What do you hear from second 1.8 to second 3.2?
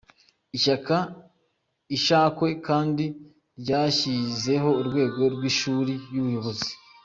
Ishakwe kandi